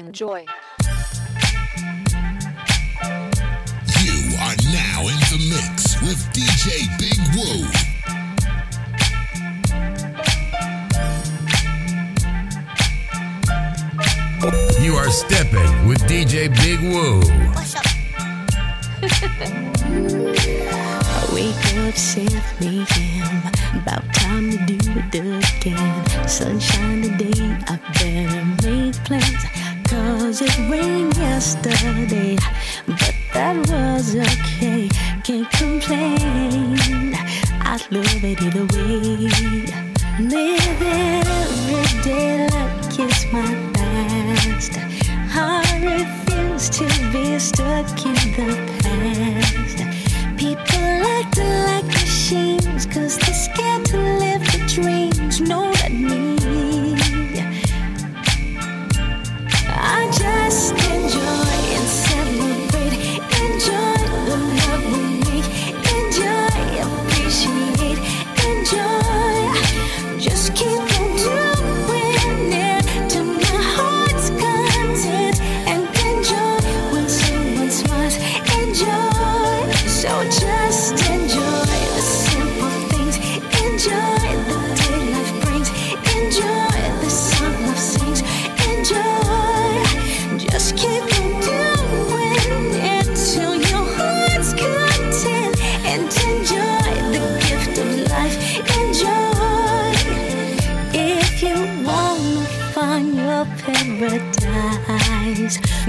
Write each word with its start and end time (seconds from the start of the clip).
Enjoy. 0.00 0.46
You 4.00 4.16
are 4.40 4.56
now 4.72 5.04
in 5.06 5.20
the 5.28 5.36
mix 5.50 6.00
with 6.00 6.16
DJ 6.32 6.88
Big 6.98 7.20
Woo. 7.36 7.68
You 14.82 14.94
are 14.94 15.10
stepping 15.10 15.86
with 15.86 15.98
DJ 16.08 16.48
Big 16.62 16.80
Woo. 16.80 17.20
Wake 21.34 21.76
up, 21.76 21.94
sent 21.94 22.32
me 22.58 22.86
in. 22.96 23.42
About 23.82 24.02
time 24.14 24.50
to 24.50 24.56
do 24.66 24.76
it 24.96 25.14
again. 25.14 26.06
Sunshine 26.26 27.02
today, 27.02 27.54
I 27.68 27.76
better 27.92 28.44
make 28.66 28.94
plans 29.04 29.49
was 30.12 30.40
it 30.40 30.58
rained 30.68 31.16
yesterday, 31.16 32.36
but 32.86 33.14
that 33.32 33.56
was 33.68 34.16
okay. 34.16 34.88
Can't 35.24 35.50
complain. 35.50 37.14
I 37.60 37.78
love 37.90 37.90
live 37.90 38.24
it 38.24 38.42
either 38.42 38.66
way. 38.74 39.70
Live 40.18 40.82
it 40.82 41.26
every 41.26 42.02
day 42.02 42.48
like 42.48 42.98
it's 42.98 43.32
my 43.32 43.50
last. 43.76 44.72
I 45.32 45.62
refuse 45.82 46.68
to 46.70 46.86
be 47.12 47.38
stuck 47.38 47.88
in 48.04 48.14
the 48.36 48.50
past. 48.82 49.78
People 50.36 50.86
like 51.06 51.30
to 51.32 51.44
like 51.66 51.94
a 51.94 52.06
shame. 52.06 52.59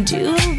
do. 0.04 0.51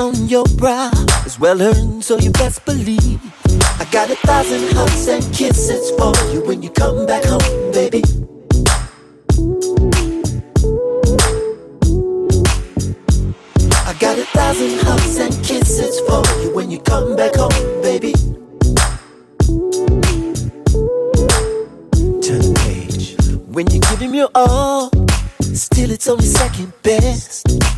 On 0.00 0.28
your 0.28 0.44
brow 0.56 0.90
is 1.26 1.38
well 1.38 1.60
earned, 1.60 2.02
so 2.02 2.18
you 2.18 2.30
best 2.32 2.64
believe. 2.64 3.20
I 3.78 3.86
got 3.92 4.10
a 4.10 4.16
thousand 4.16 4.72
hugs 4.72 5.06
and 5.08 5.22
kisses 5.34 5.90
for 5.98 6.14
you 6.32 6.42
when 6.46 6.62
you 6.62 6.70
come 6.70 7.06
back 7.06 7.22
home, 7.24 7.72
baby. 7.72 8.02
I 13.84 13.92
got 14.00 14.18
a 14.18 14.24
thousand 14.32 14.80
hugs 14.80 15.18
and 15.18 15.34
kisses 15.44 16.00
for 16.08 16.22
you 16.42 16.54
when 16.54 16.70
you 16.70 16.80
come 16.80 17.14
back 17.16 17.34
home, 17.34 17.82
baby. 17.82 18.12
Turn 22.24 22.40
the 22.40 22.54
page. 22.64 23.16
When 23.46 23.70
you 23.70 23.80
give 23.80 24.00
him 24.00 24.14
your 24.14 24.30
all, 24.34 24.90
still 25.42 25.90
it's 25.90 26.08
only 26.08 26.24
second 26.24 26.72
best. 26.82 27.69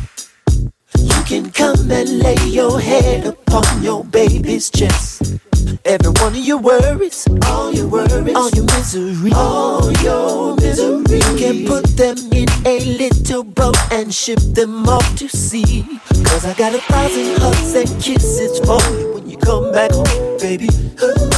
You 1.03 1.23
can 1.25 1.51
come 1.51 1.91
and 1.91 2.19
lay 2.19 2.37
your 2.45 2.79
head 2.79 3.25
upon 3.25 3.83
your 3.83 4.03
baby's 4.05 4.69
chest. 4.69 5.39
Every 5.85 6.11
one 6.21 6.33
of 6.33 6.37
your 6.37 6.57
worries, 6.59 7.27
all 7.45 7.73
your 7.73 7.87
worries, 7.87 8.35
all 8.35 8.49
your 8.51 8.65
misery, 8.65 9.31
all 9.33 9.91
your 10.01 10.55
misery. 10.55 11.17
You 11.19 11.35
can 11.37 11.65
put 11.67 11.85
them 11.97 12.17
in 12.31 12.47
a 12.65 12.79
little 12.97 13.43
boat 13.43 13.77
and 13.91 14.13
ship 14.13 14.39
them 14.39 14.87
off 14.87 15.15
to 15.17 15.27
sea. 15.27 15.83
Cause 16.23 16.45
I 16.45 16.53
got 16.53 16.73
a 16.73 16.79
thousand 16.79 17.37
hugs 17.41 17.73
and 17.75 17.89
kisses 18.01 18.59
for 18.59 18.79
you 18.97 19.13
when 19.13 19.29
you 19.29 19.37
come 19.37 19.71
back 19.71 19.91
home, 19.91 20.37
baby. 20.39 20.69
Ooh, 21.03 21.29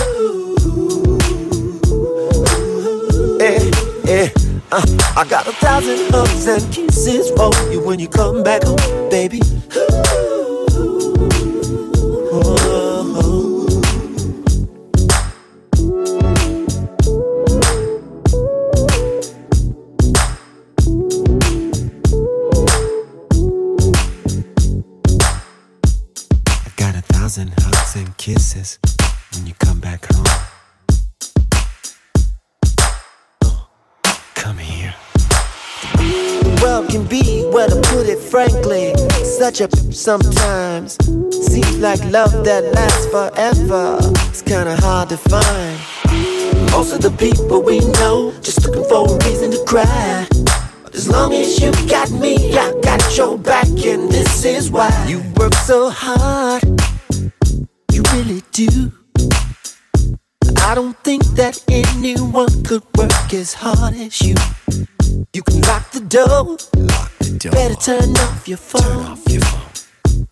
Eh, 3.41 3.71
eh, 4.07 4.29
uh, 4.71 5.13
I 5.15 5.25
got 5.27 5.47
a 5.47 5.51
thousand 5.53 6.11
hugs 6.11 6.47
and 6.47 6.73
kisses 6.73 7.31
for 7.31 7.51
you 7.71 7.79
when 7.81 7.99
you 7.99 8.07
come 8.07 8.43
back 8.43 8.63
home, 8.63 9.09
baby. 9.09 9.41
thousand 27.35 27.53
hugs 27.57 27.95
and 27.95 28.15
kisses 28.17 28.79
when 29.33 29.47
you 29.47 29.53
come 29.55 29.79
back 29.79 30.05
home. 30.13 30.44
The 36.43 36.59
world 36.61 36.89
can 36.89 37.05
be, 37.05 37.45
well, 37.51 37.69
to 37.69 37.81
put 37.89 38.07
it 38.07 38.19
frankly, 38.19 38.93
such 39.23 39.61
a 39.61 39.67
sometimes. 39.93 40.97
Seems 41.31 41.77
like 41.79 42.03
love 42.11 42.43
that 42.45 42.63
lasts 42.73 43.05
forever. 43.07 43.97
It's 44.29 44.41
kinda 44.41 44.75
hard 44.81 45.09
to 45.09 45.17
find. 45.17 45.77
Most 46.71 46.93
of 46.93 47.01
the 47.01 47.11
people 47.11 47.61
we 47.61 47.79
know 47.99 48.33
just 48.41 48.65
looking 48.65 48.85
for 48.85 49.07
a 49.07 49.17
reason 49.25 49.51
to 49.51 49.63
cry. 49.65 50.27
But 50.83 50.93
as 50.95 51.07
long 51.07 51.33
as 51.33 51.59
you 51.59 51.71
got 51.87 52.11
me, 52.11 52.57
I 52.57 52.73
got 52.81 53.01
your 53.17 53.37
back, 53.37 53.67
and 53.85 54.11
this 54.11 54.45
is 54.45 54.69
why 54.69 54.91
you 55.07 55.23
work 55.37 55.53
so 55.53 55.89
hard 55.89 56.63
you 57.95 58.03
really 58.13 58.41
do. 58.51 58.91
I 60.67 60.75
don't 60.75 60.97
think 61.03 61.23
that 61.39 61.63
anyone 61.69 62.63
could 62.63 62.83
work 62.97 63.33
as 63.33 63.53
hard 63.53 63.93
as 63.93 64.21
you. 64.21 64.35
You 65.33 65.43
can 65.43 65.61
lock 65.61 65.91
the 65.91 66.01
door. 66.01 66.57
Lock 66.75 67.11
the 67.19 67.37
door. 67.39 67.51
Better 67.53 67.75
turn 67.75 68.09
off 68.17 68.47
your 68.47 68.57
phone. 68.57 68.81
Turn 68.81 69.05
off 69.05 69.23
your 69.29 69.41
phone. 69.41 70.27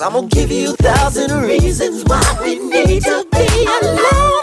I'm 0.00 0.12
gonna 0.12 0.28
give 0.28 0.50
you 0.50 0.72
a 0.72 0.76
thousand 0.76 1.42
reasons 1.42 2.04
why 2.04 2.22
we 2.42 2.58
need 2.58 3.02
to 3.04 3.26
be 3.32 3.66
alone. 3.82 4.42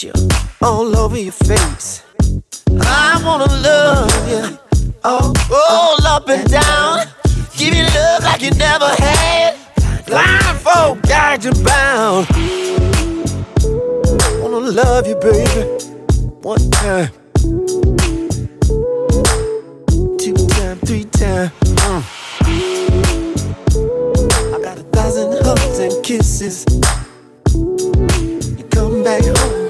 Kiss 0.00 0.28
all 0.62 0.96
over 0.96 1.18
your 1.18 1.32
face. 1.32 2.02
I 2.80 3.20
wanna 3.24 3.50
love 3.68 4.28
you 4.28 4.58
all, 5.04 5.32
all 5.54 6.06
up 6.06 6.28
and 6.28 6.48
down, 6.50 7.06
give 7.56 7.74
you 7.74 7.84
love 7.84 8.22
like 8.24 8.42
you 8.42 8.50
never 8.52 8.88
had. 8.98 9.56
Blindfold, 10.06 11.02
guide 11.02 11.44
you 11.44 11.52
bound 11.64 12.26
wanna 14.48 14.70
love 14.70 15.06
you, 15.06 15.16
baby. 15.16 15.60
One 16.42 16.70
time, 16.70 17.10
two 20.18 20.34
time, 20.56 20.78
three 20.86 21.04
time. 21.04 21.50
Mm. 21.84 22.02
I 24.54 24.60
got 24.62 24.78
a 24.78 24.84
thousand 24.94 25.32
hugs 25.44 25.78
and 25.78 26.04
kisses. 26.04 26.64
You 28.58 28.64
come 28.70 29.02
back 29.02 29.24
home, 29.24 29.55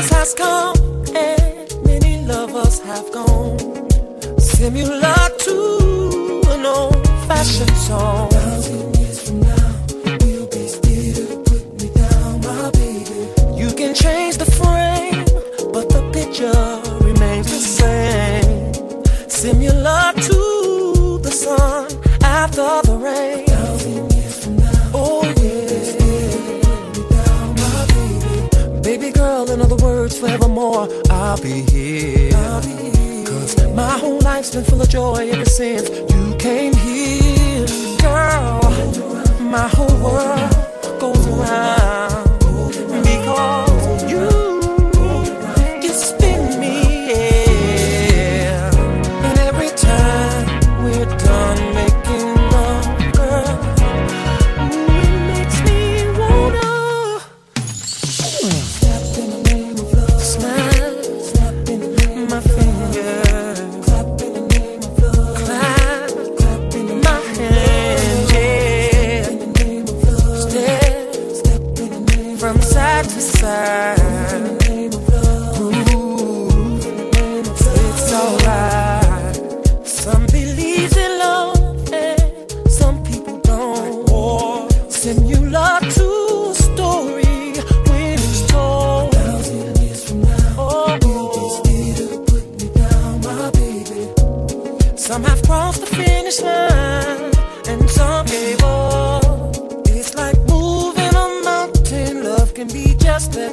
loss 0.00 0.10
has 0.10 0.34
come 0.34 0.76
and 1.14 1.84
many 1.84 2.24
lovers 2.24 2.80
have 2.80 3.10
gone. 3.12 3.58
Similar 4.38 5.28
to 5.44 6.42
an 6.48 6.64
old 6.64 7.06
fashioned 7.26 7.76
song. 7.76 8.29
I'll 31.30 31.40
be 31.40 31.62
here. 31.70 32.32
Cause 33.24 33.54
my 33.72 33.96
whole 33.98 34.18
life's 34.18 34.50
been 34.52 34.64
full 34.64 34.82
of 34.82 34.88
joy 34.88 35.30
ever 35.30 35.44
since 35.44 35.88
you 35.88 36.34
came 36.38 36.72
here. 36.72 37.66
Girl, 37.98 38.60
my 39.38 39.68
whole 39.68 39.96
world 40.02 41.00
goes 41.00 41.24
around. 41.28 41.79
step. 103.20 103.50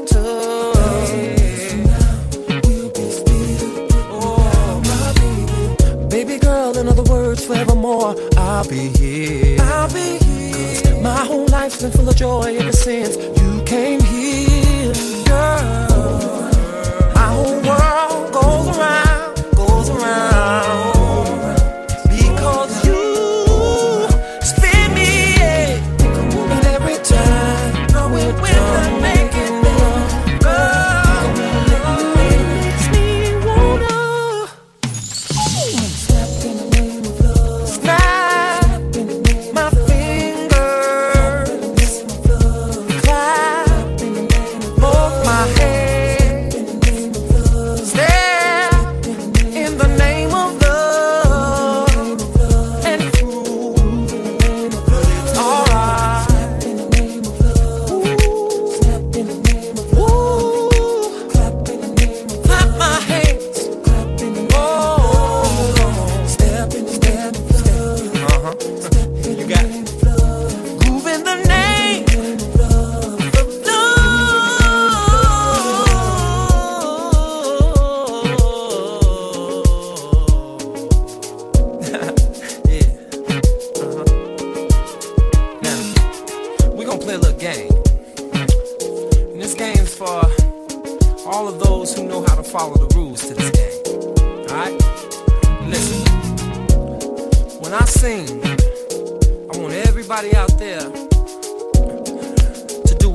Baby 6.09 6.39
girl, 6.39 6.77
in 6.77 6.87
other 6.87 7.03
words, 7.03 7.45
forevermore, 7.45 8.15
I'll 8.37 8.67
be 8.67 8.87
here. 8.97 9.57
I'll 9.61 9.93
be 9.93 10.17
here. 10.17 10.81
Cause 10.83 11.01
my 11.01 11.25
whole 11.25 11.45
life's 11.47 11.81
been 11.81 11.91
full 11.91 12.09
of 12.09 12.15
joy 12.15 12.55
ever 12.59 12.71
since 12.71 13.17
you 13.17 13.63
came 13.65 13.99
here. 14.01 14.46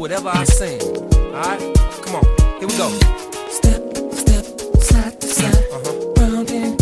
whatever 0.02 0.30
I 0.30 0.42
sing. 0.42 0.80
Alright? 0.80 1.60
Come 2.02 2.16
on, 2.16 2.24
here 2.58 2.66
we 2.66 2.76
go. 2.76 2.88
Step, 3.48 3.80
step, 4.12 4.44
side 4.82 5.20
to 5.20 5.26
side, 5.28 5.54
uh-huh. 5.70 6.12
round 6.16 6.50
and 6.50 6.81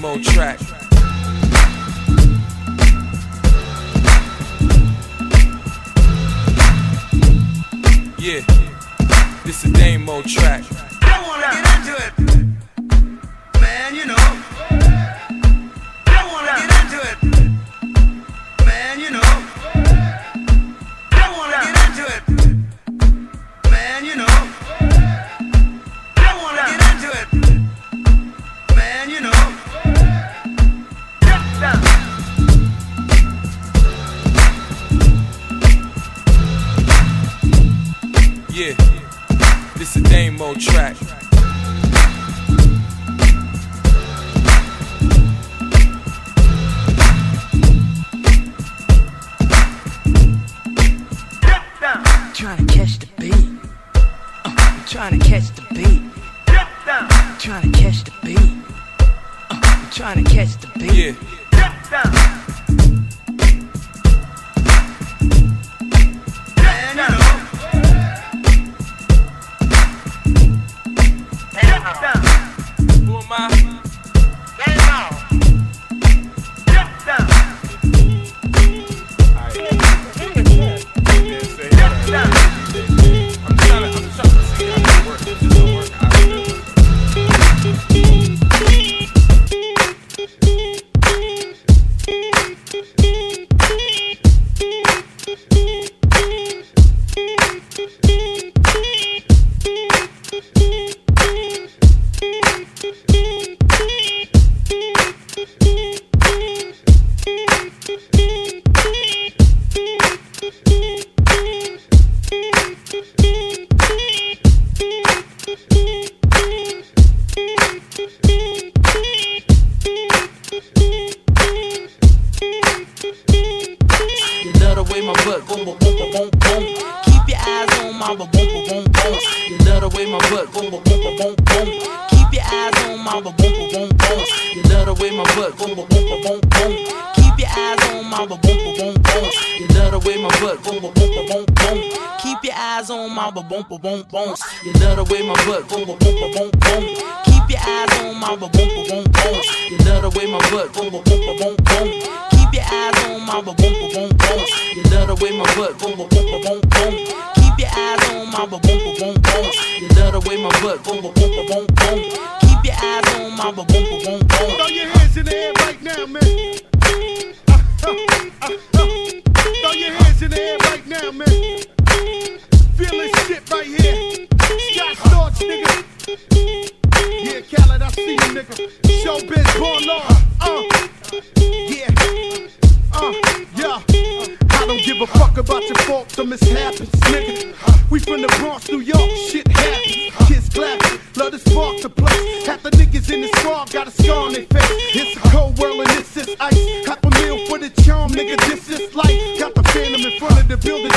this 0.00 0.10
a 0.16 0.16
Dame 0.16 0.16
Mo 0.16 0.18
track. 0.22 0.79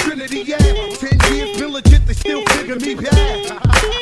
Trinity, 0.03 0.41
yeah. 0.41 0.57
Ten 0.57 1.17
years 1.33 1.57
been 1.57 1.71
legit, 1.71 2.05
they 2.05 2.13
still 2.13 2.43
figure 2.47 2.75
me 2.75 2.93
bad. 2.93 3.51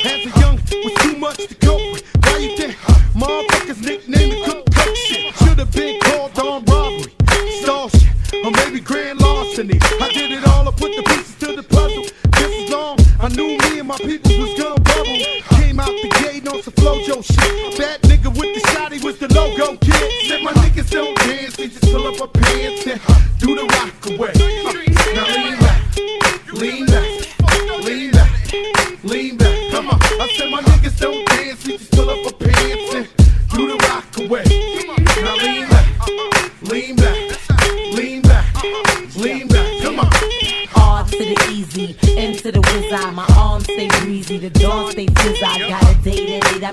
As 0.04 0.26
a 0.26 0.40
young, 0.40 0.60
was 0.84 0.94
too 1.04 1.16
much 1.16 1.38
to 1.38 1.56
cope 1.56 1.94
with. 1.94 2.04
Why 2.26 2.38
you 2.38 2.58
think 2.58 2.76
motherfuckers 3.14 3.80
nicknamed 3.86 4.32
me 4.32 4.44
cook 4.44 4.68
shit? 4.96 5.32
Should've 5.36 5.72
been 5.72 6.00
called 6.02 6.38
on 6.40 6.66
robbery, 6.66 7.14
stall 7.62 7.90
shit, 7.90 8.10
or 8.44 8.50
maybe 8.50 8.80
grand 8.80 9.20
larceny. 9.20 9.78
I 10.02 10.10
did 10.12 10.32
it 10.32 10.44
all, 10.48 10.68
I 10.68 10.72
put 10.72 10.96
the 10.96 11.04
pieces 11.04 11.36
to 11.36 11.56
the 11.56 11.64
puzzle. 11.64 12.06
This 12.32 12.64
is 12.64 12.72
long, 12.72 12.98
I 13.20 13.30
knew 13.30 13.60
me 13.60 13.78
and 13.78 13.88
my 13.88 13.98
people 13.98 14.40
was 14.40 14.60
gonna 14.60 14.82
bubble. 14.82 15.22
Came 15.62 15.80
out 15.80 15.94
the 16.02 16.10
gate 16.24 16.48
on 16.48 16.64
some 16.64 16.74
Flo-Jo 16.74 17.22
shit. 17.22 17.78
That 17.78 18.02
nigga 18.02 18.36
with 18.36 18.56
the 18.58 18.62
shotty 18.72 19.04
was 19.04 19.20
the 19.20 19.32
logo 19.36 19.78
kid. 19.78 20.28
Said 20.28 20.42
my 20.42 20.52
niggas 20.54 20.90
don't 20.90 21.16
dance, 21.20 21.58
they 21.58 21.68
just 21.68 21.86
fill 21.86 22.08
up 22.08 22.20
our 22.20 22.28
pants 22.28 22.88
and 22.88 23.00
do 23.38 23.54
the 23.54 23.66
rock 23.70 24.06
away. 24.08 24.51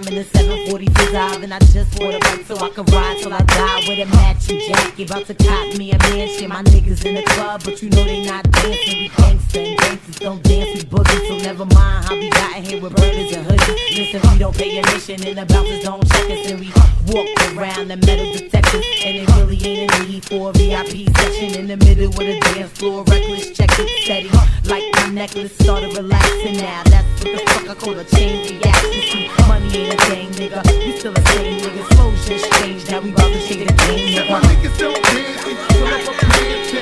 In 0.08 0.14
the 0.14 0.24
740 0.24 0.86
fizz 0.86 1.14
and 1.44 1.52
I 1.52 1.58
just 1.58 1.98
bought 1.98 2.14
a 2.14 2.18
bike 2.20 2.44
so 2.46 2.56
I 2.56 2.70
can 2.70 2.84
ride 2.86 3.18
till 3.20 3.32
I 3.32 3.42
die 3.42 3.84
with 3.86 3.98
a 4.00 4.06
matching 4.16 4.58
jacket. 4.60 5.10
About 5.10 5.26
to 5.26 5.34
cop 5.34 5.76
me 5.76 5.92
a 5.92 5.98
mansion. 5.98 6.48
My 6.48 6.62
niggas 6.62 7.04
in 7.04 7.14
the 7.14 7.22
club, 7.22 7.62
but 7.64 7.82
you 7.82 7.90
know 7.90 8.04
they 8.04 8.24
not 8.24 8.50
dancing. 8.50 9.02
We 9.02 9.08
gangsta 9.10 9.68
and 9.68 9.78
gangsters 9.78 10.18
don't 10.18 10.42
dance, 10.42 10.70
we 10.74 10.88
boogie. 10.88 11.28
So 11.28 11.36
never 11.44 11.66
mind 11.66 12.06
how 12.06 12.14
we 12.14 12.30
got 12.30 12.54
here 12.64 12.80
with 12.80 12.96
burners 12.96 13.36
and 13.36 13.46
hoodies. 13.46 13.96
Listen, 13.96 14.32
we 14.32 14.38
don't 14.38 14.56
pay 14.56 14.78
admission 14.78 15.22
and 15.24 15.38
the 15.38 15.44
bouncers 15.44 15.84
don't 15.84 16.00
check 16.08 16.30
us. 16.30 16.50
And 16.50 16.60
we 16.60 16.72
walk 17.12 17.28
around 17.52 17.88
the 17.88 17.96
metal 17.96 18.32
detectors. 18.32 18.84
And 19.04 19.16
it 19.16 19.28
really 19.36 19.60
ain't 19.62 19.92
a 19.92 20.06
need 20.06 20.24
for 20.24 20.50
a 20.50 20.52
VIP 20.54 21.12
section 21.18 21.60
in 21.60 21.66
the 21.66 21.76
middle 21.76 22.08
with 22.16 22.32
a 22.32 22.40
dance 22.40 22.72
floor. 22.72 23.04
Reckless 23.04 23.50
check 23.50 23.70
it 23.72 24.04
steady. 24.04 24.30
Like 24.64 24.84
my 24.96 25.10
necklace 25.10 25.54
started 25.58 25.94
relaxing 25.94 26.56
now. 26.56 26.82
That's 26.84 27.24
what 27.24 27.32
the 27.32 27.50
fuck 27.50 27.68
I 27.68 27.74
call 27.74 27.98
a 27.98 28.04
chain 28.04 28.56
reaction. 28.56 29.02
See, 29.12 29.28
money 29.46 29.76
ain't 29.76 29.97
a 29.98 30.04
thing, 30.06 30.30
nigga. 30.32 30.62
We 30.84 30.98
still 30.98 31.12
the 31.12 31.22
same 31.28 31.60
nigga. 31.60 31.94
Slow 31.94 32.12
just 32.26 32.52
changed. 32.54 32.90
Now 32.90 33.00
we 33.00 33.10
about 33.10 33.32
to 33.32 33.40
shake 33.40 33.66
the 33.66 33.74
game, 33.74 34.14
Said 34.14 34.30
my 34.30 34.40
nigga. 34.40 34.68
niggas 34.68 34.78
don't 34.78 35.02
dance, 35.02 35.44
just 35.44 35.72
fill 35.72 35.86
up 35.86 36.08
our 36.08 36.14
pants 36.14 36.72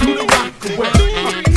do 0.00 0.14
the 0.14 0.24
rock 0.24 1.44
away. 1.44 1.49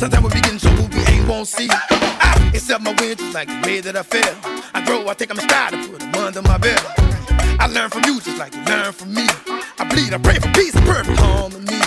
Sometimes 0.00 0.24
we 0.24 0.30
be 0.32 0.40
getting 0.40 0.58
told 0.58 0.94
we 0.94 1.00
ain't 1.12 1.28
won't 1.28 1.46
see. 1.46 1.68
Ah, 1.70 2.32
I 2.32 2.48
accept 2.56 2.82
my 2.82 2.94
wins 3.00 3.16
just 3.16 3.34
like 3.34 3.48
the 3.48 3.60
way 3.68 3.80
that 3.80 3.96
I 3.98 4.02
feel. 4.02 4.34
I 4.72 4.82
grow, 4.86 5.06
I 5.06 5.12
take 5.12 5.30
I'm 5.30 5.36
stride 5.36 5.74
and 5.74 5.84
put 5.90 6.00
them 6.00 6.14
under 6.14 6.40
my 6.40 6.56
belt. 6.56 6.80
I 7.60 7.66
learn 7.66 7.90
from 7.90 8.04
you 8.06 8.18
just 8.18 8.38
like 8.38 8.54
you 8.54 8.64
learn 8.64 8.92
from 8.94 9.12
me. 9.12 9.28
I 9.78 9.84
bleed, 9.84 10.14
I 10.14 10.16
pray 10.16 10.38
for 10.40 10.48
peace 10.56 10.74
and 10.74 10.86
perfect 10.86 11.20
harmony. 11.20 11.84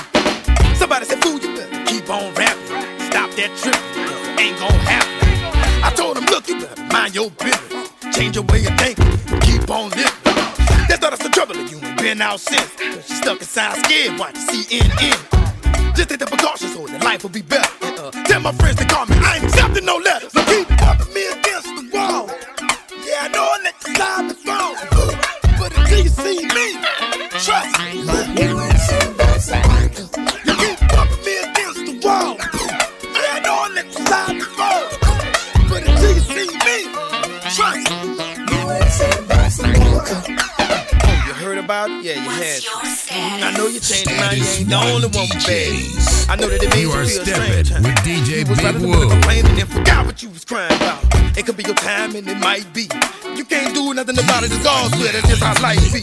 Somebody 0.78 1.06
said, 1.06 1.24
fool, 1.24 1.40
you 1.42 1.58
better 1.58 1.86
keep 1.90 2.08
on 2.08 2.30
rapping. 2.36 2.86
Stop 3.10 3.34
that 3.34 3.50
cause 3.58 3.74
it 3.74 4.40
ain't 4.40 4.60
gon' 4.62 4.78
happen. 4.86 5.82
I 5.82 5.90
told 5.96 6.16
him, 6.16 6.26
look, 6.26 6.48
you 6.48 6.62
better 6.62 6.84
mind 6.94 7.16
your 7.16 7.32
business. 7.42 7.90
Change 8.14 8.36
your 8.36 8.46
way 8.46 8.62
of 8.62 8.78
thinking, 8.78 9.10
keep 9.42 9.66
on 9.74 9.90
living. 9.90 10.14
That's 10.86 11.02
not 11.02 11.14
us 11.14 11.24
the 11.24 11.30
trouble 11.34 11.58
and 11.58 11.66
you 11.66 11.82
ain't 11.82 11.98
been 11.98 12.22
out 12.22 12.40
since. 12.40 12.76
Cause 12.78 13.10
you 13.10 13.16
stuck 13.16 13.40
inside 13.40 13.84
scared, 13.84 14.20
watch 14.20 14.36
CNN. 14.36 15.43
Just 15.96 16.10
take 16.10 16.20
the 16.20 16.26
precautions 16.26 16.74
so 16.74 16.88
that 16.88 17.04
life 17.04 17.22
will 17.24 17.30
be 17.30 17.42
better. 17.44 17.70
Uh, 17.82 18.12
tell 18.26 18.42
my 18.42 18.52
friends 18.54 18.78
to 18.78 18.86
call 18.86 19.06
me, 19.06 19.16
I 19.18 19.36
ain't 19.36 19.46
accepting 19.46 19.86
no 19.86 19.98
letters. 19.98 20.32
So 20.32 20.44
keep 20.46 20.68
pumping 20.78 21.14
me 21.14 21.28
against 21.28 21.70
the 21.70 21.90
wall. 21.94 22.28
Yeah, 23.06 23.22
I 23.22 23.28
know 23.30 23.46
I 23.46 23.60
let 23.64 23.76
you 23.86 23.94
slide 23.94 24.26
the 24.30 24.36
wrong. 24.50 24.74
But 25.60 25.78
until 25.78 26.00
you 26.02 26.10
see 26.10 26.42
me, 26.50 26.68
trust 27.46 27.78
me. 27.78 28.02
You 30.46 30.54
keep 30.64 30.80
pumping 30.90 31.22
me 31.26 31.34
against 31.46 31.82
the 31.86 31.94
wall. 32.04 32.38
Yeah, 32.42 33.38
I 33.38 33.40
know 33.46 33.70
let 33.76 33.86
you 33.86 33.94
slide 33.94 34.36
the 34.42 34.48
wrong. 34.58 34.90
But 35.70 35.82
until 35.88 36.12
you 36.12 36.24
see 36.26 36.50
me, 36.66 36.90
trust 37.54 37.86
me. 37.86 37.94
You 38.50 38.60
ain't 38.74 38.90
you 39.78 40.00
heard 40.00 40.43
about 41.74 41.90
it? 41.90 42.06
Yeah, 42.06 42.22
you 42.22 42.30
had 42.30 42.62
to. 42.62 42.70
Mhm, 42.70 43.44
I 43.44 43.50
know 43.58 43.68
you 43.68 43.80
changed 43.80 44.10
your 44.10 44.20
mind. 44.20 44.38
You 44.38 44.46
ain't 44.46 44.70
the 44.70 44.78
only 44.78 45.10
one 45.10 45.28
with 45.30 45.46
bad. 45.46 46.30
I 46.30 46.36
know 46.38 46.48
that 46.50 46.62
it 46.62 46.70
made 46.70 46.82
You 46.86 46.90
you 46.90 46.94
are 46.94 47.06
feel 47.06 47.26
stepping 47.26 47.66
strange. 47.66 47.70
with 47.86 47.98
DJ 48.06 48.30
You 48.40 48.46
was 48.46 48.58
Big 48.58 48.66
rather 48.66 48.80
than 48.80 48.90
Woo. 48.92 49.10
complaining 49.10 49.58
and 49.60 49.70
forgot 49.70 50.06
what 50.06 50.22
you 50.22 50.30
was 50.30 50.46
crying 50.46 50.76
about. 50.78 51.02
It 51.38 51.46
could 51.46 51.58
be 51.58 51.64
your 51.64 51.74
time 51.76 52.16
and 52.16 52.28
it 52.30 52.38
might 52.38 52.70
be. 52.78 52.86
You 53.36 53.44
can't 53.46 53.74
do 53.74 53.94
nothing 53.94 54.18
about 54.22 54.44
it. 54.46 54.52
It's 54.54 54.66
all 54.70 54.86
will. 54.94 55.10
That's 55.12 55.28
just 55.28 55.42
how 55.42 55.58
life 55.66 55.82
be. 55.92 56.02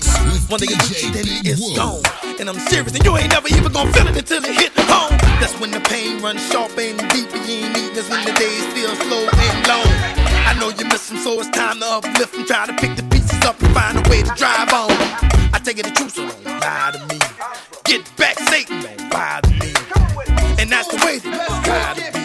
One 0.50 0.58
day 0.58 0.66
you 0.74 0.76
do 0.76 0.90
shit, 0.90 1.12
then 1.14 1.26
it's 1.46 1.62
gone. 1.78 2.02
And 2.40 2.48
I'm 2.50 2.58
serious, 2.66 2.94
and 2.96 3.04
you 3.06 3.14
ain't 3.16 3.30
never 3.30 3.46
even 3.48 3.70
gonna 3.70 3.92
feel 3.92 4.08
it 4.10 4.16
until 4.18 4.42
it 4.42 4.54
hit 4.58 4.72
home. 4.90 5.14
That's 5.38 5.54
when 5.60 5.70
the 5.70 5.80
pain 5.80 6.18
runs 6.20 6.42
sharp 6.50 6.74
and 6.78 6.98
deep, 7.14 7.30
and 7.30 7.46
you 7.46 7.62
ain't 7.62 7.78
eating. 7.78 7.94
That's 7.94 8.08
when 8.10 8.24
the 8.26 8.32
days 8.32 8.64
feel 8.74 8.90
slow 9.06 9.22
and 9.30 9.58
long. 9.70 9.90
I 10.50 10.52
know 10.58 10.70
you 10.74 10.84
miss 10.90 11.08
them, 11.08 11.18
so 11.22 11.38
it's 11.38 11.50
time 11.50 11.78
to 11.78 11.86
uplift 12.00 12.34
and 12.34 12.46
try 12.46 12.66
to 12.66 12.72
pick 12.74 12.96
the 12.96 13.04
pieces 13.04 13.38
up 13.44 13.60
and 13.62 13.70
find 13.72 13.94
a 14.02 14.02
way 14.10 14.22
to 14.22 14.32
drive 14.34 14.72
on. 14.72 14.90
Take 15.70 15.84
the 15.84 15.90
truth, 15.92 16.14
so 16.14 16.24
lie 16.24 16.90
to 16.92 16.98
me. 17.06 17.20
Get 17.84 18.16
back, 18.16 18.36
Satan, 18.40 18.82
don't 18.82 19.08
bother 19.08 19.50
me. 19.50 19.72
And 20.58 20.68
that's 20.68 20.88
the 20.88 20.96
way 21.06 21.18
that 21.18 21.46
it's 21.48 21.60
gotta 21.64 22.12
be. 22.12 22.18
You 22.18 22.19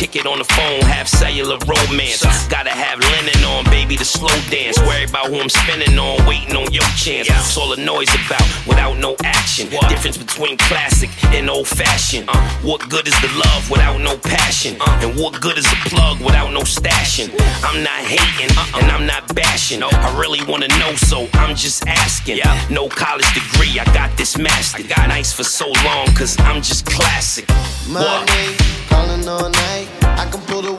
Kick 0.00 0.16
it 0.16 0.24
on 0.24 0.38
the 0.38 0.44
phone, 0.44 0.80
have 0.88 1.06
cellular 1.06 1.58
romance. 1.68 2.24
Gotta 2.48 2.70
have 2.70 2.98
linen 3.00 3.44
on, 3.44 3.64
baby, 3.64 3.96
to 3.96 4.04
slow 4.04 4.32
dance. 4.48 4.80
Worry 4.80 5.04
about 5.04 5.26
who 5.26 5.38
I'm 5.38 5.50
spinning 5.50 5.98
on, 5.98 6.24
waiting 6.24 6.56
on 6.56 6.72
your 6.72 6.88
chance. 6.96 7.28
That's 7.28 7.54
all 7.58 7.68
the 7.68 7.76
noise 7.76 8.08
about, 8.24 8.40
without 8.66 8.96
no 8.96 9.14
action. 9.24 9.68
Difference 9.90 10.16
between 10.16 10.56
classic 10.56 11.10
and 11.36 11.50
old 11.50 11.68
fashioned. 11.68 12.30
What 12.64 12.88
good 12.88 13.08
is 13.08 13.20
the 13.20 13.28
love 13.44 13.70
without 13.70 14.00
no 14.00 14.16
passion? 14.16 14.80
And 15.04 15.20
what 15.20 15.38
good 15.38 15.58
is 15.58 15.66
a 15.70 15.76
plug 15.92 16.18
without 16.20 16.50
no 16.50 16.60
stashing? 16.60 17.28
I'm 17.62 17.84
not 17.84 18.00
hating 18.00 18.56
and 18.80 18.90
I'm 18.90 19.04
not 19.04 19.34
bashing. 19.34 19.82
I 19.82 20.18
really 20.18 20.40
wanna 20.48 20.68
know, 20.80 20.96
so 20.96 21.28
I'm 21.34 21.54
just 21.54 21.86
asking. 21.86 22.40
No 22.70 22.88
college 22.88 23.28
degree, 23.34 23.78
I 23.78 23.84
got 23.92 24.16
this 24.16 24.38
master. 24.38 24.82
Got 24.82 25.08
nice 25.08 25.30
for 25.30 25.44
so 25.44 25.68
long, 25.84 26.06
cause 26.16 26.40
I'm 26.40 26.62
just 26.62 26.86
classic. 26.86 27.46
Monday, 27.86 28.56
calling 28.90 29.26
all 29.28 29.48
night. 29.48 29.88
I 30.02 30.28
can 30.30 30.40
pull 30.42 30.62
the 30.62 30.74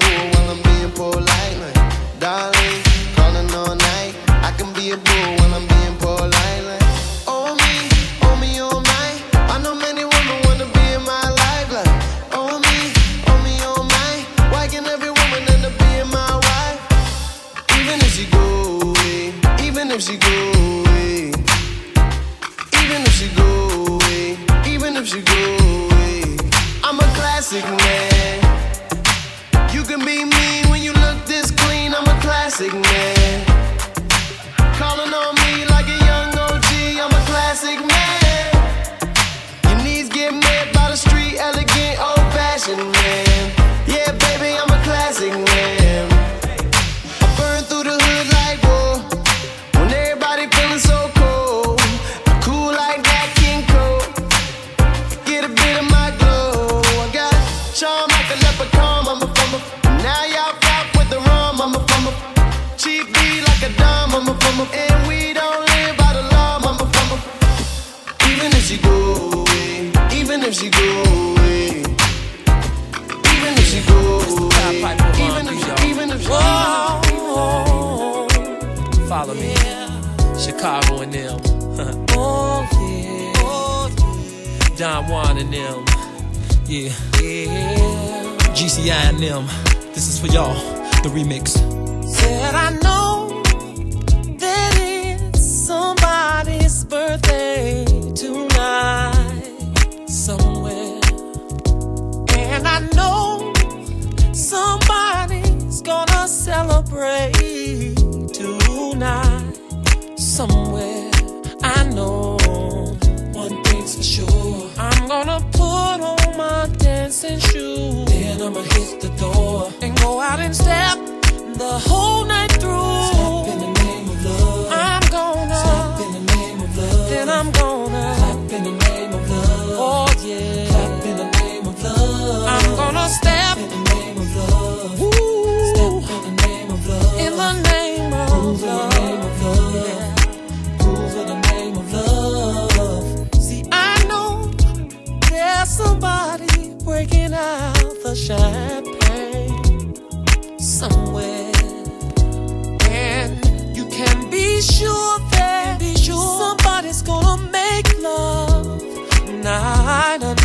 street, 41.11 41.37
elegant, 41.39 41.99
old 41.99 42.25
fashioned 42.33 42.91
man. 42.93 43.30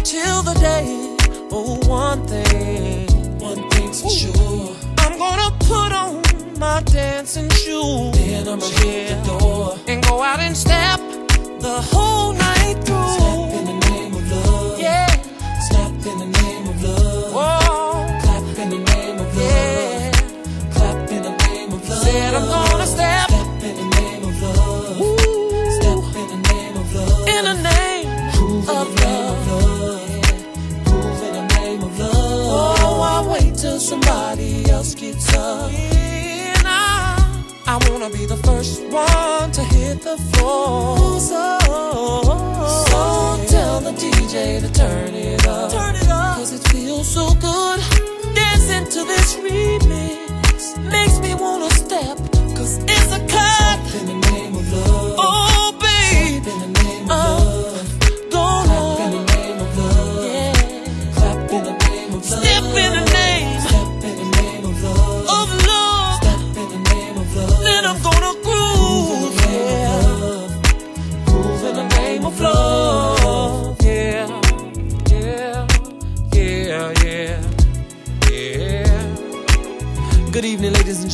Until 0.06 0.42
the 0.42 0.54
day. 0.54 1.16
Oh, 1.50 1.78
one 1.88 2.26
thing, 2.26 3.08
one 3.38 3.68
thing's 3.70 4.02
for 4.02 4.10
sure. 4.10 4.76
I'm 4.98 5.18
gonna 5.18 5.50
put 5.60 5.92
on 5.92 6.22
my 6.58 6.80
dancing 6.82 7.50
shoes. 7.50 8.12
Then 8.16 8.48
I'ma 8.48 8.66
hit 8.80 9.08
the 9.08 9.38
door 9.38 9.76
and 9.88 10.02
go 10.04 10.22
out 10.22 10.40
and 10.40 10.56
step 10.56 11.00
the 11.60 11.80
whole 11.90 12.32
night 12.34 12.76
through. 12.84 13.14
Step 13.18 13.52
in 13.58 13.64
the 13.70 13.78
name 13.90 14.14
of 14.14 14.30
love. 14.30 14.80
Yeah. 14.80 15.06
Step 15.68 15.92
in 16.10 16.18
the 16.22 16.30
name 16.40 16.55
till 33.76 34.00
somebody 34.00 34.70
else 34.70 34.94
gets 34.94 35.34
up. 35.34 35.70
I 37.68 37.76
wanna 37.86 38.08
be 38.10 38.24
the 38.24 38.40
first 38.48 38.82
one 38.84 39.50
to 39.52 39.62
hit 39.62 40.00
the 40.00 40.16
floor. 40.32 41.20
So, 41.20 41.58
so 42.90 43.00
tell 43.48 43.80
the 43.80 43.92
DJ 43.92 44.60
to 44.60 44.72
turn 44.72 45.14
it 45.14 45.46
up. 45.46 45.72
Turn 45.72 45.94
it 45.94 46.08
up. 46.08 46.36
Cause 46.38 46.52
it 46.52 46.66
feels 46.68 47.06
so 47.06 47.34
good. 47.34 47.80
Dancing 48.34 48.84
to 48.94 49.04
this 49.12 49.36
remix 49.44 50.78
makes 50.90 51.18
me 51.18 51.34
wanna 51.34 51.70
step. 51.70 52.16
Cause 52.56 52.78
it's 52.78 53.12
a 53.12 53.20
cut. 53.28 54.25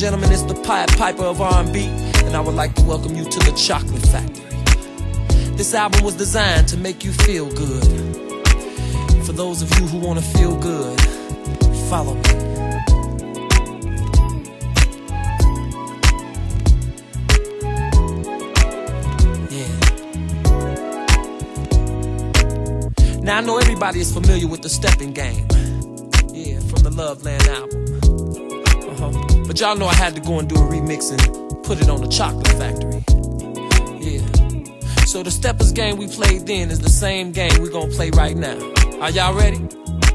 Gentlemen. 0.03 0.33
It's 0.33 0.43
the 0.43 0.55
Pied 0.55 0.89
Piper 0.97 1.23
of 1.23 1.39
R&B, 1.39 1.85
and 2.25 2.35
I 2.35 2.41
would 2.41 2.55
like 2.55 2.75
to 2.75 2.81
welcome 2.81 3.15
you 3.15 3.23
to 3.23 3.39
the 3.39 3.53
Chocolate 3.53 4.05
Factory. 4.07 4.43
This 5.55 5.73
album 5.73 6.03
was 6.03 6.15
designed 6.15 6.67
to 6.67 6.77
make 6.77 7.05
you 7.05 7.13
feel 7.13 7.49
good. 7.49 7.85
For 9.25 9.31
those 9.31 9.61
of 9.61 9.69
you 9.79 9.87
who 9.87 9.99
want 9.99 10.19
to 10.19 10.25
feel 10.37 10.57
good, 10.59 10.99
follow 11.89 12.15
me. 12.15 12.21
Now 23.21 23.37
I 23.37 23.41
know 23.41 23.57
everybody 23.57 24.01
is 24.01 24.13
familiar 24.13 24.49
with 24.49 24.63
the 24.63 24.69
stepping 24.69 25.13
game. 25.13 25.47
Yeah, 26.33 26.59
from 26.59 26.83
the 26.83 26.91
Loveland 26.93 27.47
album. 27.47 27.82
But 29.53 29.59
y'all 29.59 29.75
know 29.75 29.85
I 29.85 29.93
had 29.93 30.15
to 30.15 30.21
go 30.21 30.39
and 30.39 30.49
do 30.49 30.55
a 30.55 30.65
remix 30.65 31.11
and 31.11 31.63
put 31.63 31.79
it 31.79 31.87
on 31.87 32.01
the 32.01 32.07
Chocolate 32.07 32.47
Factory. 32.57 33.03
Yeah. 34.01 35.05
So 35.05 35.21
the 35.21 35.29
steppers 35.29 35.71
game 35.71 35.97
we 35.97 36.07
played 36.07 36.47
then 36.47 36.71
is 36.71 36.79
the 36.79 36.89
same 36.89 37.31
game 37.31 37.61
we 37.61 37.69
gonna 37.69 37.91
play 37.91 38.09
right 38.09 38.35
now. 38.35 38.57
Are 38.99 39.11
y'all 39.11 39.35
ready? 39.35 39.59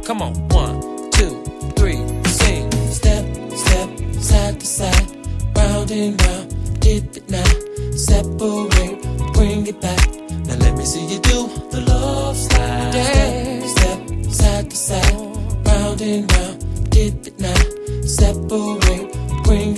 Come 0.04 0.22
on. 0.22 0.34
One, 0.48 0.80
two, 1.12 1.40
three, 1.76 2.02
sing. 2.26 2.68
Step, 2.90 3.24
step, 3.52 3.88
side 4.14 4.58
to 4.58 4.66
side, 4.66 5.06
round 5.56 5.92
and 5.92 6.20
round, 6.20 6.80
dip 6.80 7.16
it 7.16 7.30
now, 7.30 7.44
separate, 7.92 9.00
bring 9.34 9.68
it 9.68 9.80
back. 9.80 10.04
Now 10.48 10.56
let 10.56 10.76
me 10.76 10.84
see 10.84 11.14
you 11.14 11.20
do 11.20 11.46
the 11.70 11.84
love 11.86 12.36
slide. 12.36 12.90
Step, 12.90 13.62
step, 13.62 14.32
side 14.32 14.68
to 14.68 14.76
side, 14.76 15.14
round 15.64 16.00
and 16.02 16.32
round, 16.32 16.90
dip 16.90 17.24
it 17.24 17.38
now, 17.38 17.54
separate, 18.02 19.07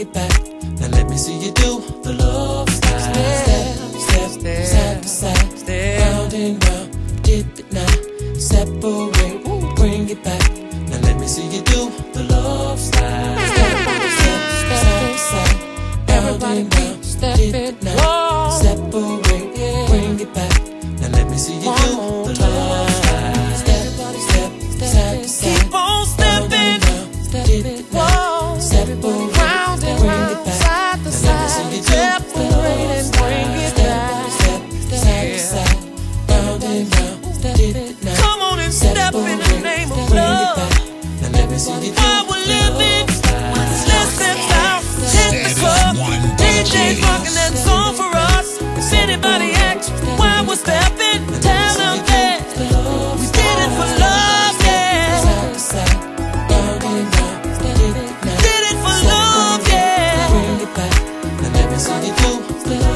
it 0.00 0.12
back. 0.14 0.32
Now 0.80 0.88
let 0.88 1.08
me 1.08 1.16
see 1.18 1.38
you 1.38 1.52
do 1.52 1.80
the 2.02 2.14
love 2.14 2.69
do. 62.00 62.89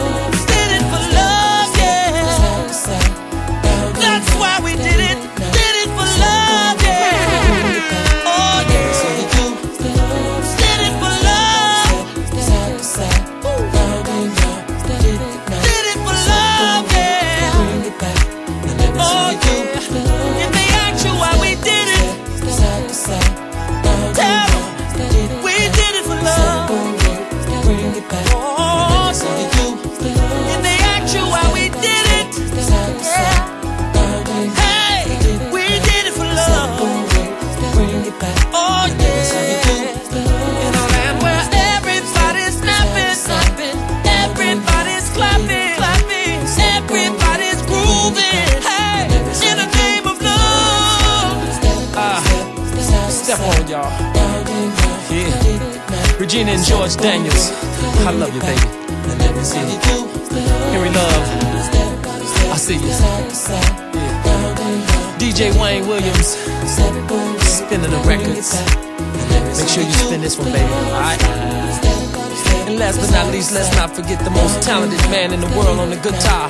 Last 73.53 73.70
but 73.70 73.76
not 73.76 73.76
least, 73.76 73.76
let's 73.76 73.76
not 73.76 73.90
forget 73.97 74.24
the 74.24 74.30
most 74.30 74.62
talented 74.62 75.01
man 75.11 75.32
in 75.32 75.40
the 75.40 75.51
world 75.57 75.78
on 75.78 75.90
the 75.90 75.97
guitar. 75.97 76.49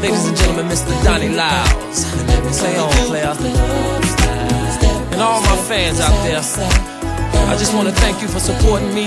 Ladies 0.00 0.26
and 0.26 0.36
gentlemen, 0.36 0.66
Mr. 0.66 0.92
Donnie 1.04 1.28
Lyles. 1.28 2.04
Play 2.58 2.76
on, 2.78 2.92
player. 3.06 3.34
And 5.12 5.20
all 5.20 5.40
my 5.42 5.56
fans 5.68 6.00
out 6.00 6.14
there, 6.24 6.40
I 7.48 7.56
just 7.58 7.74
want 7.74 7.88
to 7.88 7.94
thank 7.94 8.22
you 8.22 8.28
for 8.28 8.40
supporting 8.40 8.94
me 8.94 9.04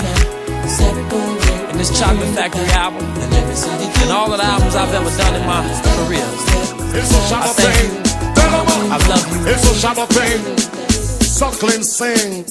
in 1.69 1.77
this 1.77 1.97
Chocolate 1.97 2.29
Factory 2.35 2.69
album 2.73 3.05
and 3.05 4.11
all 4.11 4.31
of 4.31 4.37
the 4.37 4.45
albums 4.45 4.75
I've 4.75 4.93
ever 4.93 5.09
done 5.17 5.35
in 5.35 5.45
my 5.47 5.61
career. 6.05 6.25
I 7.33 7.47
thank 7.57 7.77
you. 7.85 8.05
I 8.91 8.97
love 9.09 9.25
you. 9.31 9.51
It's 9.51 9.65
a 9.65 9.73
shabba 9.81 10.05
thing. 10.13 10.57
Suckling 11.21 11.83
sing. 11.83 12.45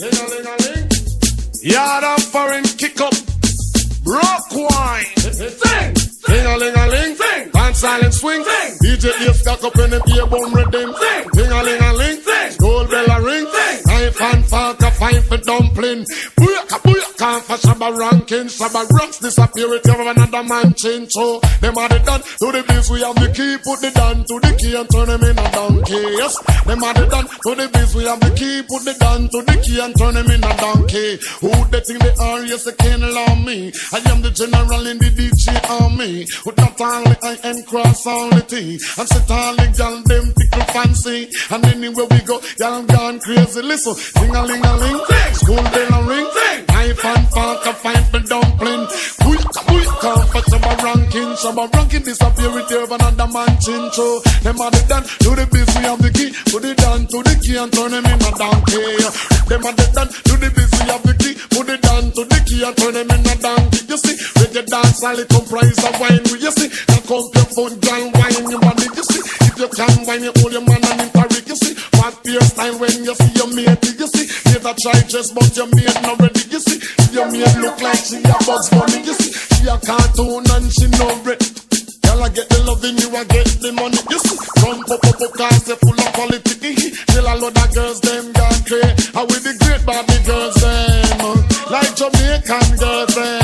Yard 1.62 2.04
of 2.04 2.22
foreign 2.24 2.64
kick 2.64 3.00
up. 3.00 3.23
Rock 4.06 4.52
wine. 4.52 5.04
Sing. 5.16 5.94
Ding 6.26 6.46
a 6.46 6.56
ling 6.58 6.76
a 6.76 6.86
ling. 6.88 7.16
Sing. 7.16 7.50
Band 7.52 7.76
silent 7.76 8.14
swing. 8.14 8.44
Sing. 8.44 8.78
DJ 8.82 9.28
Ace 9.28 9.42
got 9.42 9.64
up 9.64 9.78
in 9.78 9.90
the 9.90 10.00
beer 10.04 10.26
bum 10.26 10.52
rhythm. 10.52 10.94
Sing. 10.94 11.28
Ding 11.32 11.50
a 11.50 11.62
ling 11.62 11.80
a 11.80 11.92
ling. 11.94 12.20
Sing. 12.20 12.58
Gold 12.58 12.90
bell 12.90 13.10
a 13.10 13.22
ring. 13.22 13.46
Sing. 13.46 13.82
Knife 13.86 14.20
and 14.20 14.44
fork 14.46 14.80
a 14.82 14.90
fight 14.90 15.22
for 15.24 15.38
dumpling. 15.38 16.04
For 17.54 17.68
shabba 17.68 17.96
ranking. 17.96 18.46
Shabba 18.50 18.88
rocks 18.90 19.18
disappear 19.18 19.68
with 19.68 19.86
you 19.86 19.94
another 19.94 20.42
man 20.42 20.74
change. 20.74 21.10
So 21.12 21.38
them 21.60 21.78
are 21.78 21.88
the 21.88 22.00
done 22.00 22.20
to 22.20 22.50
the 22.50 22.64
biz. 22.66 22.90
We 22.90 23.02
have 23.02 23.14
the 23.14 23.30
key. 23.30 23.58
Put 23.62 23.78
the 23.78 23.90
down 23.94 24.24
to 24.26 24.40
the 24.42 24.52
key 24.58 24.74
and 24.74 24.90
turn 24.90 25.06
them 25.06 25.22
in 25.22 25.38
a 25.38 25.46
donkey. 25.52 26.02
Yes. 26.18 26.34
Them 26.66 26.82
are 26.82 26.94
the 26.94 27.06
done 27.06 27.26
to 27.30 27.54
the 27.54 27.68
biz. 27.70 27.94
We 27.94 28.04
have 28.10 28.18
the 28.18 28.34
key. 28.34 28.62
Put 28.66 28.82
the 28.82 28.94
down 28.98 29.28
to 29.30 29.38
the 29.46 29.54
key 29.62 29.78
and 29.78 29.94
turn 29.94 30.14
them 30.14 30.26
in 30.34 30.42
a 30.42 30.52
donkey. 30.58 31.18
Who 31.46 31.50
they 31.70 31.78
think 31.78 32.02
they 32.02 32.14
are? 32.18 32.42
Yes, 32.42 32.64
they 32.64 32.74
can't 32.74 33.02
allow 33.04 33.34
me. 33.38 33.70
I 33.92 34.02
am 34.10 34.22
the 34.22 34.34
general 34.34 34.86
in 34.90 34.98
the 34.98 35.10
DJ 35.14 35.54
army. 35.70 36.26
With 36.42 36.58
not 36.58 36.80
only 36.80 37.14
I 37.22 37.38
and 37.44 37.62
cross 37.66 38.02
all 38.06 38.30
the 38.34 38.42
T. 38.42 38.82
And 38.98 39.06
sit 39.06 39.30
all 39.30 39.54
the 39.54 39.70
gal 39.78 40.02
them 40.02 40.26
tickle 40.34 40.66
fancy. 40.74 41.30
And 41.54 41.62
anywhere 41.70 42.10
we 42.10 42.18
go, 42.26 42.42
y'all 42.58 42.82
gone 42.82 43.20
crazy. 43.20 43.62
Listen, 43.62 43.94
ding 44.18 44.34
a 44.34 44.42
ling 44.42 44.64
a 44.64 44.74
ling, 44.74 45.00
school 45.38 45.62
bell 45.70 45.94
a 45.94 46.00
ring, 46.02 46.26
knife 46.84 47.04
and 47.04 47.30
fork 47.44 47.66
a 47.66 47.72
fight 47.74 48.04
for 48.08 48.22
dumpling. 48.24 48.84
Booyaka 49.20 49.60
booyaka 49.68 50.12
for 50.32 50.42
shabba 50.48 50.72
ranking, 50.84 51.32
shabba 51.40 51.64
ranking 51.74 52.02
disappear 52.02 52.50
with 52.54 52.70
you 52.70 52.84
another 52.84 53.28
man 53.28 53.52
chincho. 53.60 54.22
Them 54.42 54.60
are 54.60 54.70
the 54.70 54.80
done 54.88 55.04
to 55.04 55.30
the 55.36 55.44
we 55.52 55.60
have 55.84 56.00
the 56.00 56.10
key. 56.16 56.30
Put 56.48 56.64
it 56.64 56.76
down 56.78 57.06
to 57.12 57.18
the 57.20 57.34
key 57.42 57.56
and 57.60 57.72
turn 57.72 57.92
them 57.92 58.06
in 58.08 58.24
a 58.24 58.30
donkey. 58.32 58.96
Them 59.48 59.64
are 59.68 59.76
the 59.76 59.86
done 59.92 60.08
to 60.08 60.34
the 60.40 60.48
we 60.56 60.64
have 60.88 61.04
the 61.04 61.14
key. 61.20 61.34
Put 61.52 61.68
it 61.68 61.80
down 61.82 62.04
to 62.16 62.22
the 62.24 62.38
key 62.48 62.64
and 62.64 62.76
turn 62.76 62.94
them 62.96 63.10
in 63.12 63.28
a 63.28 63.34
donkey. 63.36 63.80
You 63.88 63.98
see, 64.00 64.16
reggae 64.40 64.64
dance 64.64 65.04
all 65.04 65.18
it 65.18 65.28
comprise 65.28 65.80
of 65.84 66.00
wine. 66.00 66.24
You 66.24 66.52
see, 66.56 66.68
now 66.88 67.00
come 67.04 67.28
your 67.28 67.48
foot, 67.52 67.72
girl, 67.84 68.04
wine 68.16 68.48
your 68.48 68.60
body. 68.64 68.88
You 68.88 69.04
see, 69.04 69.20
if 69.20 69.54
you 69.60 69.68
can 69.68 69.96
wine, 70.08 70.24
you 70.24 70.32
hold 70.40 70.52
your 70.52 70.64
man 70.64 70.80
and 70.80 71.00
interrick. 71.12 71.44
You 71.44 71.56
see, 71.60 71.76
what 72.00 72.16
beer 72.24 72.40
style 72.40 72.78
when 72.80 73.04
you 73.04 73.14
see 73.14 73.32
your 73.36 73.50
mate. 73.52 73.84
You 73.84 74.08
see, 74.08 74.26
never 74.48 74.72
try 74.80 74.96
just 75.04 75.34
but 75.36 75.52
your 75.56 75.68
mate 75.76 75.98
not 76.00 76.16
ready. 76.20 76.40
You 76.48 76.60
see, 76.60 76.80
your 77.14 77.30
mate 77.38 77.56
look 77.58 77.80
like 77.80 77.98
she 77.98 78.18
a 78.22 78.36
bugs 78.46 78.68
bunny. 78.70 79.02
You 79.04 79.14
see, 79.14 79.32
she 79.56 79.64
a 79.68 79.76
cartoon 79.78 80.44
and 80.54 80.66
she 80.72 80.86
no 80.98 81.08
red. 81.24 81.40
Girl, 82.04 82.22
I 82.22 82.28
get 82.30 82.48
the 82.48 82.60
loving, 82.66 82.96
you 82.98 83.10
I 83.16 83.24
get 83.24 83.46
the 83.60 83.72
money. 83.72 83.98
You 84.10 84.18
see, 84.18 84.38
come 84.60 84.80
pop 84.84 85.02
up 85.04 85.32
cars, 85.34 85.64
they 85.64 85.76
full 85.76 85.98
of 85.98 86.10
quality. 86.14 86.74
Till 87.10 87.26
a 87.26 87.34
lot 87.34 87.56
of 87.56 87.74
girls, 87.74 88.00
them 88.00 88.32
gone 88.32 88.60
crazy. 88.68 89.10
I 89.14 89.22
with 89.24 89.42
the 89.44 89.54
great 89.62 89.82
Barbie 89.86 90.22
girls, 90.26 90.54
them. 90.62 91.20
uh, 91.20 91.70
Like 91.70 91.92
Jamaican 91.96 92.68
girls, 92.78 93.14
them. 93.14 93.43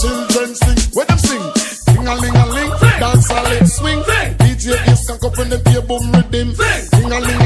Children 0.00 0.54
sing. 0.54 0.78
When 0.96 1.06
them 1.06 1.18
sing, 1.18 1.44
ding 1.92 2.06
a 2.06 2.14
ling 2.14 2.36
a 2.36 2.46
ling, 2.46 2.70
dance 3.00 3.30
a 3.30 3.42
ling 3.42 3.66
swing. 3.66 4.00
DJ 4.40 4.72
is 4.88 5.06
cock 5.06 5.24
up 5.24 5.36
when 5.38 5.50
them 5.50 5.60
play 5.62 5.80
boom 5.82 6.12
rhythm. 6.12 6.48
Ding 6.96 7.12
a 7.12 7.18
ling 7.20 7.39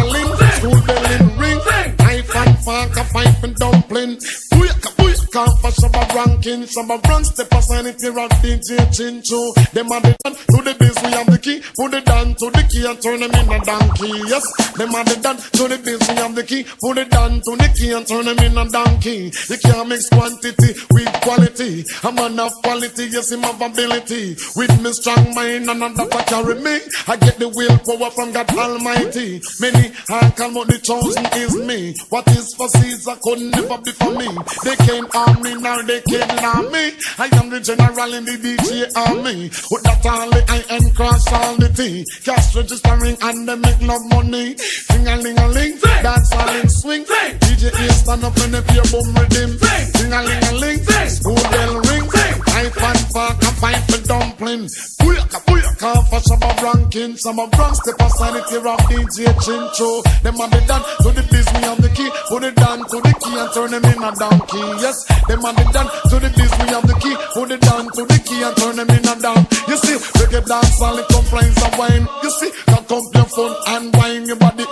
for 5.64 5.72
shabba 5.80 6.04
ranking. 6.14 6.62
Shabba 6.64 7.00
rank 7.08 7.24
step 7.24 7.52
aside 7.52 7.86
if 7.86 8.02
you're 8.02 8.18
a 8.18 8.28
DJ 8.44 8.76
Chincho. 8.92 9.54
Them 9.72 9.92
are 9.92 10.00
the 10.00 10.16
done 10.22 10.34
to 10.34 10.58
the 10.62 10.74
biz, 10.78 10.96
we 11.02 11.10
have 11.12 11.30
the 11.30 11.38
key. 11.38 11.62
Put 11.76 11.94
it 11.94 12.04
down 12.04 12.34
to 12.36 12.50
the 12.52 12.62
key 12.68 12.84
and 12.84 13.00
turn 13.00 13.20
them 13.20 13.32
in 13.32 13.48
a 13.48 13.58
donkey. 13.64 14.12
Yes, 14.28 14.44
them 14.76 14.94
are 14.94 15.04
the 15.04 15.16
done 15.22 15.36
to 15.36 15.62
the 15.68 15.78
biz, 15.78 16.00
we 16.08 16.14
have 16.16 16.34
the 16.34 16.44
key. 16.44 16.64
Put 16.80 16.98
it 16.98 17.10
down 17.10 17.40
to 17.40 17.52
the 17.56 17.68
key 17.72 17.92
and 17.92 18.06
turn 18.06 18.26
them 18.26 18.38
in 18.38 18.58
a 18.58 18.68
donkey. 18.68 19.32
You 19.48 19.58
can't 19.58 19.88
mix 19.88 20.08
quantity 20.08 20.70
with 20.92 21.12
quality. 21.24 21.84
A 22.04 22.12
man 22.12 22.38
of 22.38 22.52
quality, 22.62 23.08
yes, 23.08 23.32
him 23.32 23.42
have 23.42 23.60
ability. 23.60 24.36
With 24.56 24.74
me 24.82 24.92
strong 24.92 25.34
mind 25.34 25.70
and 25.70 25.80
I 25.80 26.22
carry 26.28 26.60
me. 26.60 26.76
I 27.08 27.16
get 27.16 27.38
the 27.38 27.48
willpower 27.48 28.10
from 28.10 28.32
God 28.32 28.50
Almighty. 28.52 29.40
Many 29.60 29.96
called, 30.04 30.54
but 30.54 30.66
the 30.68 30.78
chosen 30.78 31.24
is 31.40 31.56
me. 31.56 31.94
What 32.10 32.28
is 32.28 32.52
for 32.54 32.68
Caesar 32.68 33.16
could 33.22 33.40
never 33.40 33.78
be 33.80 33.92
for 33.92 34.12
me. 34.12 34.28
They 34.64 34.76
can't 34.84 35.08
harm 35.12 35.40
me, 35.42 35.53
now 35.60 35.80
they 35.82 36.02
harm 36.40 36.72
me. 36.72 36.92
I 37.18 37.28
am 37.38 37.50
the 37.50 37.60
general 37.60 38.14
in 38.14 38.24
the 38.24 38.36
DJ 38.36 38.90
army. 38.96 39.50
With 39.70 39.82
that 39.84 40.04
all 40.06 40.30
the 40.30 40.44
I 40.48 40.64
and 40.70 40.94
cross 40.94 41.30
all 41.32 41.56
the 41.56 41.68
T. 41.68 42.04
Cash 42.24 42.56
registering 42.56 43.16
and 43.20 43.48
they 43.48 43.56
make 43.56 43.80
no 43.80 43.98
money. 44.08 44.56
Sing 44.58 45.06
a 45.06 45.16
ling 45.16 45.38
a 45.38 45.48
ling, 45.48 45.78
dance 46.02 46.32
all 46.32 46.48
in 46.56 46.68
swing. 46.68 47.04
DJ 47.04 47.72
is 47.86 48.00
stand 48.00 48.24
up 48.24 48.36
and 48.38 48.54
they 48.54 48.62
play 48.62 48.84
boom 48.90 49.14
rhythm. 49.14 49.58
Sing 49.94 50.12
a 50.12 50.22
ling 50.22 50.44
a 50.44 50.52
ling, 50.54 50.80
school 51.08 51.34
bell 51.34 51.80
ring. 51.80 52.23
Pipe 52.42 52.82
and 52.82 53.00
fork 53.12 53.38
and 53.42 53.56
pipe 53.62 53.82
for 53.90 54.00
dumpling. 54.06 54.64
Booyaka 55.00 55.38
booyaka 55.46 55.90
for 56.08 56.20
shabba 56.26 56.50
ranking. 56.62 57.16
Some 57.16 57.38
of 57.38 57.50
Bronx 57.52 57.78
step 57.78 58.00
it 58.00 58.48
here 58.50 58.66
of 58.66 58.78
DJ 58.88 59.26
Chincho. 59.44 60.02
Them 60.22 60.40
are 60.40 60.48
the 60.48 60.60
done 60.66 60.82
to 61.02 61.08
the 61.12 61.22
biz, 61.30 61.46
we 61.54 61.60
have 61.62 61.80
the 61.80 61.88
key. 61.90 62.10
Put 62.28 62.44
it 62.44 62.56
down 62.56 62.78
to 62.78 62.96
the 63.04 63.12
key 63.22 63.36
and 63.38 63.50
turn 63.52 63.70
them 63.70 63.84
in 63.84 64.02
a 64.02 64.10
donkey. 64.16 64.64
Yes, 64.82 64.96
them 65.28 65.44
are 65.44 65.54
the 65.54 65.64
done 65.72 65.88
to 66.10 66.16
the 66.18 66.30
biz, 66.34 66.52
we 66.58 66.66
have 66.72 66.86
the 66.86 66.96
key. 66.98 67.14
Put 67.34 67.50
it 67.50 67.60
down 67.60 67.84
to 67.92 68.02
the 68.04 68.18
key 68.24 68.42
and 68.42 68.56
turn 68.56 68.76
them 68.76 68.90
in 68.90 69.06
a 69.06 69.14
down. 69.20 69.40
You 69.68 69.76
see, 69.76 69.96
reggae 70.18 70.44
dance 70.46 70.80
all 70.80 70.98
it 70.98 71.08
complains 71.08 71.58
of 71.62 71.78
wine. 71.78 72.06
You 72.22 72.30
see, 72.38 72.50
cock 72.66 72.90
up 72.90 73.04
your 73.14 73.28
phone 73.30 73.54
and 73.68 73.94
wine 73.96 74.26
your 74.26 74.36
body. 74.36 74.64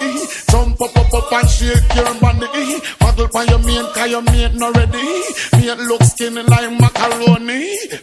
Jump 0.50 0.80
up, 0.80 0.96
up, 0.96 1.14
up 1.14 1.32
and 1.32 1.48
shake 1.48 1.94
your 1.94 2.14
body. 2.20 2.48
Model 3.00 3.28
for 3.28 3.44
your 3.44 3.58
mate, 3.60 3.88
cause 3.94 4.10
your 4.10 4.22
mate 4.22 4.54
not 4.54 4.76
ready. 4.76 5.04
Mate 5.52 5.78
look 5.88 6.02
skinny 6.02 6.42
like 6.42 6.72
macaroni. 6.80 7.51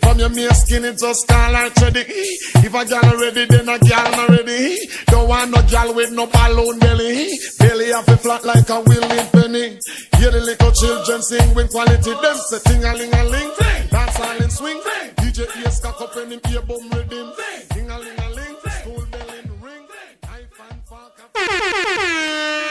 From 0.01 0.19
your 0.19 0.29
mere 0.29 0.53
skin, 0.53 0.85
it 0.85 0.97
just 0.97 1.27
can't 1.27 1.53
like 1.53 1.75
ready. 1.77 2.03
If 2.07 2.73
a 2.73 2.85
gal 2.85 3.17
ready, 3.17 3.45
then 3.45 3.69
a 3.69 3.79
gal 3.79 4.11
not 4.11 4.29
ready. 4.29 4.87
Don't 5.07 5.27
want 5.27 5.51
no 5.51 5.61
gal 5.63 5.93
with 5.93 6.11
no 6.11 6.27
balloon 6.27 6.79
belly. 6.79 7.37
Belly 7.57 7.87
have 7.87 8.07
a 8.07 8.17
flat 8.17 8.43
like 8.45 8.69
a 8.69 8.79
willing 8.81 9.27
penny. 9.33 9.79
Hear 10.17 10.31
the 10.31 10.41
little 10.41 10.71
children 10.71 11.21
sing 11.21 11.55
with 11.55 11.71
quality. 11.71 12.11
Them 12.11 12.37
say 12.37 12.59
ting 12.65 12.83
a 12.83 12.93
ling 12.93 13.13
a 13.13 13.23
ling. 13.23 13.51
Dance 13.89 14.19
all 14.19 14.41
in 14.41 14.49
swing. 14.49 14.81
DJ 15.17 15.47
ears 15.63 15.79
cock 15.79 16.01
up 16.01 16.15
and 16.17 16.33
him 16.33 16.41
ear 16.51 16.61
boom 16.61 16.89
rhythm. 16.89 17.33
Ting 17.69 17.89
a 17.89 17.99
ling 17.99 18.19
a 18.19 18.29
ling. 18.29 18.55
School 18.81 19.05
bell 19.11 19.29
in 19.33 19.61
ring. 19.61 19.83
I 20.23 20.41
fan 20.51 20.81
fuck. 20.85 22.68